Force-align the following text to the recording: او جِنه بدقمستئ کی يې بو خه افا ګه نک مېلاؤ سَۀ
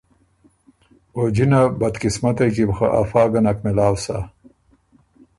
او 1.15 1.21
جِنه 1.35 1.61
بدقمستئ 1.79 2.49
کی 2.53 2.61
يې 2.63 2.67
بو 2.67 2.73
خه 2.77 2.87
افا 3.01 3.23
ګه 3.31 3.39
نک 3.45 3.57
مېلاؤ 3.65 3.95
سَۀ 4.03 4.17